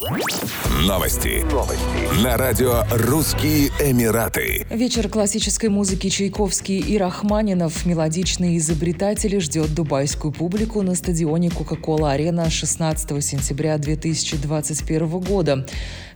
Новости. 0.00 1.44
Новости. 1.52 2.24
На 2.24 2.38
радио 2.38 2.84
«Русские 2.90 3.68
Эмираты». 3.80 4.66
Вечер 4.70 5.10
классической 5.10 5.68
музыки 5.68 6.08
Чайковский 6.08 6.78
и 6.78 6.96
Рахманинов 6.96 7.84
мелодичные 7.84 8.56
изобретатели 8.56 9.36
ждет 9.40 9.74
дубайскую 9.74 10.32
публику 10.32 10.80
на 10.80 10.94
стадионе 10.94 11.50
Кока-Кола-Арена 11.50 12.48
16 12.48 13.22
сентября 13.22 13.76
2021 13.76 15.06
года. 15.20 15.66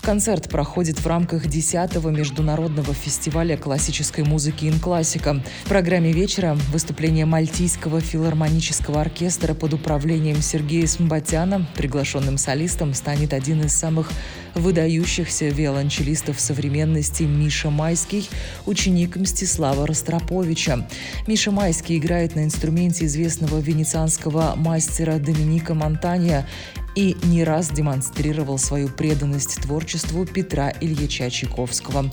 Концерт 0.01 0.51
проходит 0.51 0.99
в 0.99 1.07
рамках 1.07 1.47
10-го 1.47 2.11
международного 2.11 2.93
фестиваля 2.93 3.57
классической 3.59 4.25
музыки 4.25 4.67
«Инклассика». 4.67 5.43
В 5.65 5.69
программе 5.69 6.13
вечера 6.13 6.57
выступление 6.73 7.27
Мальтийского 7.27 8.01
филармонического 8.01 9.01
оркестра 9.01 9.55
под 9.55 9.75
управлением 9.75 10.41
Сергея 10.41 10.87
Смбатяна. 10.87 11.67
Приглашенным 11.75 12.39
солистом 12.39 12.93
станет 12.95 13.33
один 13.33 13.63
из 13.63 13.74
самых 13.75 14.11
выдающихся 14.55 15.47
виолончелистов 15.49 16.41
современности 16.41 17.25
Миша 17.25 17.71
Майский, 17.71 18.29
ученик 18.67 19.17
Мстислава 19.17 19.87
Ростроповича. 19.87 20.89
Миша 21.27 21.51
Майский 21.51 21.99
играет 21.99 22.37
на 22.37 22.45
инструменте 22.45 23.07
известного 23.07 23.59
венецианского 23.59 24.55
мастера 24.57 25.19
Доминика 25.19 25.75
Монтанья 25.75 26.47
и 26.95 27.17
не 27.25 27.45
раз 27.45 27.71
демонстрировал 27.71 28.59
свою 28.59 28.89
преданность 28.89 29.61
творчеству 29.63 30.25
Петра 30.27 30.73
Ильича 30.81 31.31
Чайковского. 31.31 32.11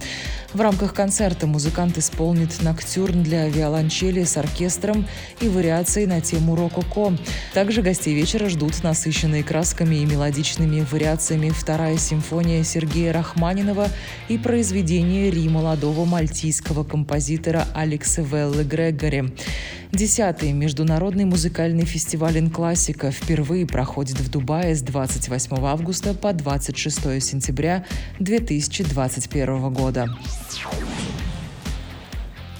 В 0.53 0.59
рамках 0.59 0.94
концерта 0.94 1.48
музыкант 1.48 1.98
исполнит 1.98 2.62
ноктюрн 2.62 3.23
для 3.23 3.48
виолончели 3.48 4.23
с 4.23 4.36
оркестром 4.38 5.08
и 5.39 5.48
вариации 5.48 6.05
на 6.05 6.20
тему 6.20 6.55
рококо. 6.55 7.17
Также 7.53 7.81
гостей 7.81 8.13
вечера 8.13 8.49
ждут 8.49 8.84
насыщенные 8.84 9.44
красками 9.44 9.95
и 9.95 10.05
мелодичными 10.05 10.86
вариациями 10.91 11.50
вторая 11.50 11.98
симфония 11.98 12.63
Сергея 12.63 13.13
Рахманинова 13.13 13.88
и 14.27 14.38
произведение 14.38 15.31
Ри 15.31 15.47
молодого 15.47 16.06
мальтийского 16.06 16.84
композитора 16.84 17.67
Алекса 17.73 18.22
Веллы 18.22 18.63
Грегори. 18.63 19.31
Десятый 19.92 20.53
международный 20.53 21.25
музыкальный 21.25 21.84
фестиваль 21.84 22.39
«Инклассика» 22.39 23.11
впервые 23.11 23.67
проходит 23.67 24.22
в 24.22 24.31
Дубае 24.31 24.73
с 24.73 24.81
28 24.81 25.66
августа 25.66 26.14
по 26.14 26.31
26 26.31 27.22
сентября 27.22 27.84
2021 28.19 29.73
года. 29.73 30.08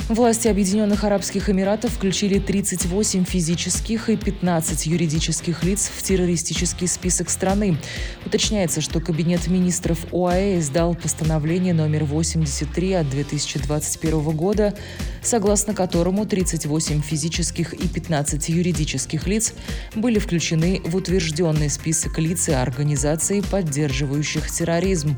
Власти 0.10 0.48
Объединенных 0.50 1.04
Арабских 1.06 1.50
Эмиратов 1.50 1.92
включили 1.92 2.38
38 2.40 3.24
физических 3.24 4.10
и 4.10 4.18
15 4.18 4.86
юридических 4.86 5.64
лиц 5.64 5.90
в 5.96 6.04
террористический 6.04 6.88
список 6.88 7.30
страны. 7.30 7.78
Уточняется, 8.26 8.82
что 8.82 9.00
Кабинет 9.00 9.48
министров 9.48 10.06
ОАЭ 10.12 10.60
издал 10.60 10.96
постановление 10.96 11.74
номер 11.74 12.04
83 12.04 12.94
от 12.94 13.10
2021 13.10 14.22
года, 14.36 14.74
согласно 15.24 15.74
которому 15.74 16.26
38 16.26 17.02
физических 17.02 17.74
и 17.74 17.88
15 17.88 18.50
юридических 18.50 19.28
лиц 19.28 19.54
были 19.96 20.20
включены 20.20 20.82
в 20.84 20.96
утвержденный 20.96 21.70
список 21.70 22.20
лиц 22.20 22.50
и 22.50 22.54
организаций, 22.54 23.42
поддерживающих 23.50 24.52
терроризм. 24.52 25.16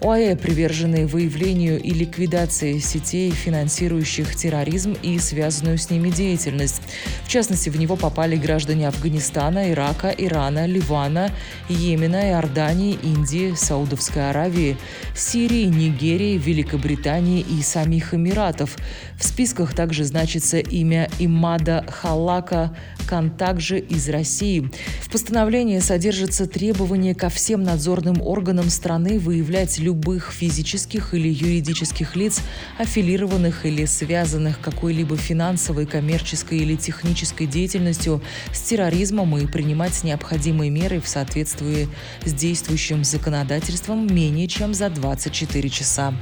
ОАЭ 0.00 0.36
привержены 0.36 1.06
выявлению 1.06 1.80
и 1.80 1.90
ликвидации 1.90 2.78
сетей, 2.78 3.30
финансирующих 3.30 4.25
терроризм 4.34 4.96
и 5.02 5.18
связанную 5.18 5.78
с 5.78 5.90
ними 5.90 6.10
деятельность. 6.10 6.82
В 7.24 7.28
частности, 7.28 7.68
в 7.68 7.78
него 7.78 7.96
попали 7.96 8.36
граждане 8.36 8.88
Афганистана, 8.88 9.70
Ирака, 9.70 10.08
Ирана, 10.16 10.66
Ливана, 10.66 11.30
Йемена, 11.68 12.30
Иордании, 12.30 12.98
Индии, 13.02 13.54
Саудовской 13.54 14.30
Аравии, 14.30 14.76
Сирии, 15.14 15.64
Нигерии, 15.64 16.38
Великобритании 16.38 17.40
и 17.40 17.62
самих 17.62 18.14
Эмиратов. 18.14 18.76
В 19.18 19.24
списках 19.24 19.74
также 19.74 20.04
значится 20.04 20.58
имя 20.58 21.08
Имада 21.18 21.84
Халака, 21.88 22.76
Кан 23.06 23.30
также 23.30 23.78
из 23.78 24.08
России. 24.08 24.70
В 25.00 25.10
постановлении 25.10 25.78
содержится 25.78 26.46
требование 26.46 27.14
ко 27.14 27.28
всем 27.28 27.62
надзорным 27.62 28.20
органам 28.20 28.68
страны 28.68 29.18
выявлять 29.18 29.78
любых 29.78 30.32
физических 30.32 31.14
или 31.14 31.28
юридических 31.28 32.16
лиц, 32.16 32.40
аффилированных 32.78 33.64
или 33.64 33.84
связанных 34.06 34.60
какой-либо 34.60 35.16
финансовой, 35.16 35.84
коммерческой 35.84 36.58
или 36.58 36.76
технической 36.76 37.48
деятельностью 37.48 38.22
с 38.52 38.60
терроризмом 38.60 39.36
и 39.36 39.46
принимать 39.46 40.04
необходимые 40.04 40.70
меры 40.70 41.00
в 41.00 41.08
соответствии 41.08 41.88
с 42.24 42.32
действующим 42.32 43.02
законодательством 43.02 44.06
менее 44.06 44.46
чем 44.46 44.74
за 44.74 44.90
24 44.90 45.68
часа. 45.70 46.14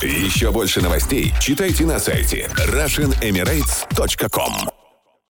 Еще 0.00 0.52
больше 0.52 0.80
новостей 0.80 1.34
читайте 1.40 1.84
на 1.84 1.98
сайте 1.98 2.48
RussianEmirates.com 2.56 4.73